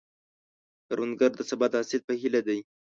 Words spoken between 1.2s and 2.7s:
د سبا د حاصل په هیله دی